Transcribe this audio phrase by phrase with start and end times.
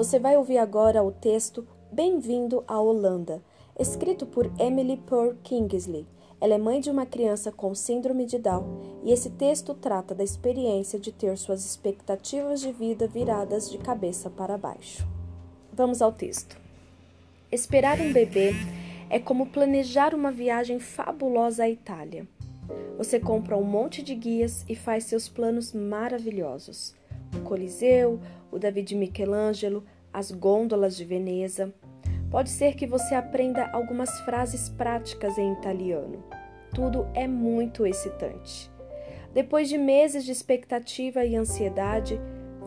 [0.00, 3.44] Você vai ouvir agora o texto Bem-vindo à Holanda,
[3.78, 6.06] escrito por Emily Pearl Kingsley.
[6.40, 10.24] Ela é mãe de uma criança com síndrome de Down e esse texto trata da
[10.24, 15.06] experiência de ter suas expectativas de vida viradas de cabeça para baixo.
[15.70, 16.56] Vamos ao texto.
[17.52, 18.54] Esperar um bebê
[19.10, 22.26] é como planejar uma viagem fabulosa à Itália.
[22.96, 26.98] Você compra um monte de guias e faz seus planos maravilhosos
[27.36, 28.20] o Coliseu,
[28.50, 31.72] o Davi de Michelangelo, as gôndolas de Veneza.
[32.30, 36.22] Pode ser que você aprenda algumas frases práticas em italiano.
[36.74, 38.70] Tudo é muito excitante.
[39.32, 42.20] Depois de meses de expectativa e ansiedade,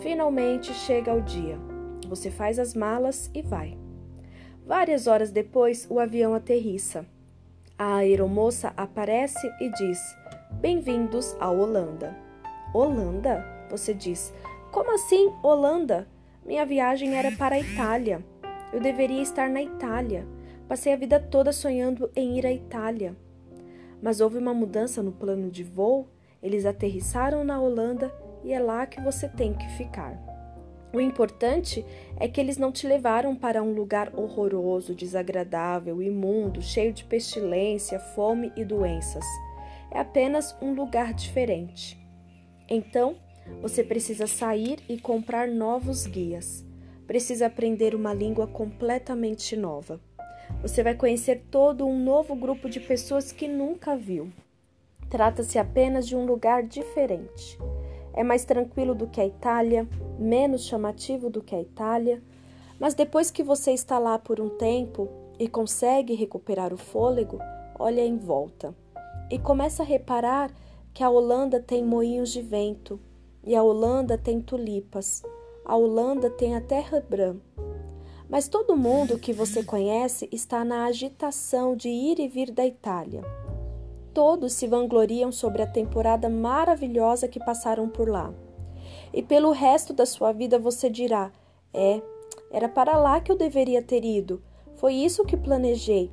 [0.00, 1.58] finalmente chega o dia.
[2.08, 3.78] Você faz as malas e vai.
[4.66, 7.06] Várias horas depois, o avião aterrissa.
[7.78, 9.98] A aeromoça aparece e diz:
[10.60, 12.16] Bem-vindos à Holanda.
[12.74, 13.59] Holanda?
[13.70, 14.32] Você diz:
[14.70, 16.06] como assim, Holanda?
[16.44, 18.24] Minha viagem era para a Itália.
[18.72, 20.26] Eu deveria estar na Itália.
[20.68, 23.16] Passei a vida toda sonhando em ir à Itália.
[24.00, 26.08] Mas houve uma mudança no plano de voo,
[26.40, 30.16] eles aterrissaram na Holanda e é lá que você tem que ficar.
[30.92, 31.84] O importante
[32.16, 37.98] é que eles não te levaram para um lugar horroroso, desagradável, imundo, cheio de pestilência,
[37.98, 39.24] fome e doenças.
[39.90, 41.98] É apenas um lugar diferente.
[42.68, 43.16] Então,
[43.60, 46.64] você precisa sair e comprar novos guias.
[47.06, 50.00] Precisa aprender uma língua completamente nova.
[50.62, 54.30] Você vai conhecer todo um novo grupo de pessoas que nunca viu.
[55.08, 57.58] Trata-se apenas de um lugar diferente.
[58.12, 59.88] É mais tranquilo do que a Itália,
[60.18, 62.22] menos chamativo do que a Itália,
[62.78, 67.38] mas depois que você está lá por um tempo e consegue recuperar o fôlego,
[67.78, 68.74] olha em volta
[69.30, 70.50] e começa a reparar
[70.92, 73.00] que a Holanda tem moinhos de vento,
[73.42, 75.22] e a Holanda tem tulipas.
[75.64, 77.40] A Holanda tem a terra branca.
[78.28, 83.22] Mas todo mundo que você conhece está na agitação de ir e vir da Itália.
[84.14, 88.32] Todos se vangloriam sobre a temporada maravilhosa que passaram por lá.
[89.12, 91.32] E pelo resto da sua vida você dirá:
[91.72, 92.00] É,
[92.50, 94.42] era para lá que eu deveria ter ido.
[94.76, 96.10] Foi isso que planejei.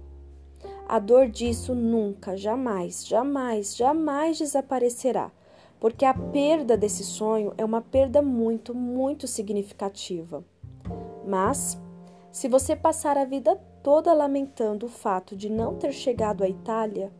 [0.87, 5.31] A dor disso nunca, jamais, jamais, jamais desaparecerá
[5.79, 10.43] porque a perda desse sonho é uma perda muito, muito significativa.
[11.25, 11.79] Mas,
[12.31, 17.11] se você passar a vida toda lamentando o fato de não ter chegado à Itália,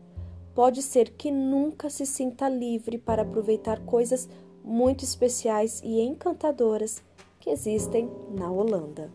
[0.54, 4.28] pode ser que nunca se sinta livre para aproveitar coisas
[4.64, 7.02] muito especiais e encantadoras
[7.38, 9.10] que existem na Holanda.